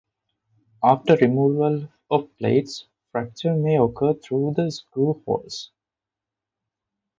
After 0.81 1.15
removal 1.17 1.87
of 2.09 2.35
plates, 2.39 2.87
fractures 3.11 3.59
may 3.61 3.77
occur 3.77 4.15
through 4.15 4.53
the 4.57 4.71
screw 4.71 5.21
holes. 5.27 5.69